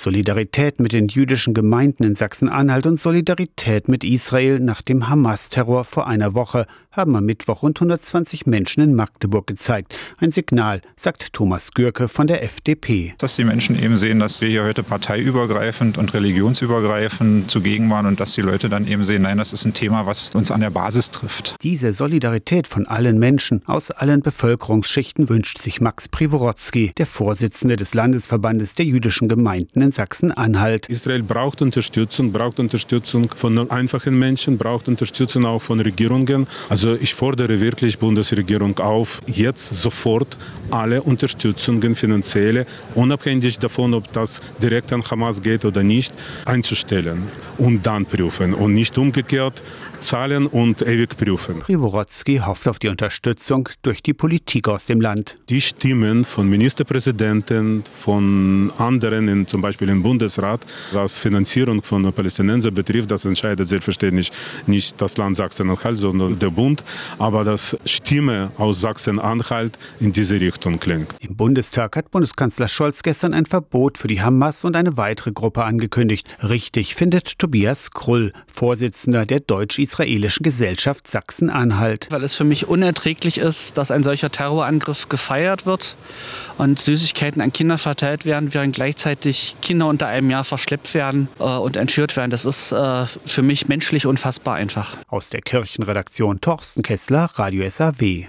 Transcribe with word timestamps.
Solidarität 0.00 0.80
mit 0.80 0.94
den 0.94 1.08
jüdischen 1.08 1.52
Gemeinden 1.52 2.04
in 2.04 2.14
Sachsen-Anhalt 2.14 2.86
und 2.86 2.98
Solidarität 2.98 3.86
mit 3.86 4.02
Israel 4.02 4.58
nach 4.58 4.80
dem 4.80 5.10
Hamas-Terror 5.10 5.84
vor 5.84 6.06
einer 6.06 6.32
Woche 6.32 6.66
haben 6.90 7.14
am 7.14 7.26
Mittwoch 7.26 7.62
rund 7.62 7.76
120 7.78 8.46
Menschen 8.46 8.82
in 8.82 8.94
Magdeburg 8.94 9.46
gezeigt. 9.46 9.94
Ein 10.18 10.32
Signal, 10.32 10.80
sagt 10.96 11.34
Thomas 11.34 11.72
Gürke 11.72 12.08
von 12.08 12.26
der 12.26 12.42
FDP. 12.42 13.14
Dass 13.18 13.36
die 13.36 13.44
Menschen 13.44 13.80
eben 13.80 13.96
sehen, 13.96 14.18
dass 14.18 14.40
wir 14.40 14.48
hier 14.48 14.64
heute 14.64 14.82
parteiübergreifend 14.82 15.98
und 15.98 16.14
religionsübergreifend 16.14 17.50
zugegen 17.50 17.90
waren 17.90 18.06
und 18.06 18.18
dass 18.18 18.34
die 18.34 18.40
Leute 18.40 18.68
dann 18.68 18.88
eben 18.88 19.04
sehen, 19.04 19.22
nein, 19.22 19.38
das 19.38 19.52
ist 19.52 19.66
ein 19.66 19.74
Thema, 19.74 20.06
was 20.06 20.34
uns 20.34 20.50
an 20.50 20.62
der 20.62 20.70
Basis 20.70 21.10
trifft. 21.10 21.56
Diese 21.62 21.92
Solidarität 21.92 22.66
von 22.66 22.86
allen 22.86 23.18
Menschen 23.18 23.62
aus 23.66 23.90
allen 23.90 24.22
Bevölkerungsschichten 24.22 25.28
wünscht 25.28 25.60
sich 25.60 25.80
Max 25.80 26.08
Privorotsky, 26.08 26.90
der 26.96 27.06
Vorsitzende 27.06 27.76
des 27.76 27.94
Landesverbandes 27.94 28.74
der 28.74 28.86
jüdischen 28.86 29.28
Gemeinden 29.28 29.82
in 29.82 29.89
Sachsen-Anhalt. 29.92 30.86
Israel 30.88 31.22
braucht 31.22 31.62
Unterstützung, 31.62 32.32
braucht 32.32 32.58
Unterstützung 32.58 33.30
von 33.34 33.70
einfachen 33.70 34.18
Menschen, 34.18 34.58
braucht 34.58 34.88
Unterstützung 34.88 35.46
auch 35.46 35.62
von 35.62 35.80
Regierungen. 35.80 36.46
Also 36.68 36.80
also 36.90 36.94
ich 36.94 37.14
fordere 37.14 37.60
wirklich 37.60 37.98
Bundesregierung 37.98 38.78
auf, 38.78 39.20
jetzt 39.26 39.68
sofort 39.68 40.38
alle 40.70 41.02
Unterstützungen, 41.02 41.94
finanzielle, 41.94 42.64
unabhängig 42.94 43.58
davon, 43.58 43.92
ob 43.92 44.10
das 44.12 44.40
direkt 44.62 44.90
an 44.92 45.04
Hamas 45.04 45.42
geht 45.42 45.66
oder 45.66 45.82
nicht, 45.82 46.14
einzustellen 46.46 47.28
und 47.58 47.86
dann 47.86 48.06
prüfen 48.06 48.54
und 48.54 48.72
nicht 48.72 48.96
umgekehrt 48.96 49.62
zahlen 50.00 50.46
und 50.46 50.82
ewig 50.82 51.16
prüfen. 51.16 51.60
Privorotsky 51.60 52.38
hofft 52.38 52.66
auf 52.68 52.78
die 52.78 52.88
Unterstützung 52.88 53.68
durch 53.82 54.02
die 54.02 54.14
Politik 54.14 54.68
aus 54.68 54.86
dem 54.86 55.00
Land. 55.00 55.36
Die 55.48 55.60
Stimmen 55.60 56.24
von 56.24 56.48
Ministerpräsidenten, 56.48 57.84
von 57.84 58.72
anderen, 58.78 59.28
in, 59.28 59.46
zum 59.46 59.60
Beispiel 59.60 59.79
im 59.88 60.02
Bundesrat, 60.02 60.66
was 60.92 61.18
Finanzierung 61.18 61.82
von 61.82 62.12
Palästinensern 62.12 62.74
betrifft, 62.74 63.10
das 63.10 63.24
entscheidet 63.24 63.68
selbstverständlich 63.68 64.30
nicht 64.66 65.00
das 65.00 65.16
Land 65.16 65.36
Sachsen-Anhalt, 65.36 65.98
sondern 65.98 66.38
der 66.38 66.50
Bund. 66.50 66.82
Aber 67.18 67.44
dass 67.44 67.76
Stimme 67.84 68.52
aus 68.56 68.80
Sachsen-Anhalt 68.80 69.78
in 70.00 70.12
diese 70.12 70.40
Richtung 70.40 70.78
klingt. 70.80 71.14
Im 71.20 71.36
Bundestag 71.36 71.96
hat 71.96 72.10
Bundeskanzler 72.10 72.68
Scholz 72.68 73.02
gestern 73.02 73.34
ein 73.34 73.46
Verbot 73.46 73.98
für 73.98 74.08
die 74.08 74.20
Hamas 74.22 74.64
und 74.64 74.76
eine 74.76 74.96
weitere 74.96 75.32
Gruppe 75.32 75.64
angekündigt. 75.64 76.26
Richtig 76.42 76.94
findet 76.94 77.38
Tobias 77.38 77.90
Krull, 77.90 78.32
Vorsitzender 78.52 79.24
der 79.24 79.40
deutsch-israelischen 79.40 80.42
Gesellschaft 80.42 81.08
Sachsen-Anhalt. 81.08 82.08
Weil 82.10 82.24
es 82.24 82.34
für 82.34 82.44
mich 82.44 82.68
unerträglich 82.68 83.38
ist, 83.38 83.76
dass 83.76 83.90
ein 83.90 84.02
solcher 84.02 84.30
Terrorangriff 84.30 85.08
gefeiert 85.08 85.66
wird 85.66 85.96
und 86.58 86.78
Süßigkeiten 86.78 87.40
an 87.40 87.52
Kinder 87.52 87.78
verteilt 87.78 88.24
werden, 88.24 88.52
während 88.54 88.74
gleichzeitig 88.74 89.56
Kinder 89.70 89.86
unter 89.86 90.08
einem 90.08 90.30
Jahr 90.30 90.42
verschleppt 90.42 90.94
werden 90.94 91.28
äh, 91.38 91.44
und 91.44 91.76
entführt 91.76 92.16
werden. 92.16 92.32
Das 92.32 92.44
ist 92.44 92.72
äh, 92.72 93.06
für 93.06 93.42
mich 93.42 93.68
menschlich 93.68 94.04
unfassbar 94.04 94.56
einfach. 94.56 94.96
Aus 95.06 95.30
der 95.30 95.42
Kirchenredaktion 95.42 96.40
Torsten 96.40 96.82
Kessler, 96.82 97.30
Radio 97.36 97.70
SAW. 97.70 98.26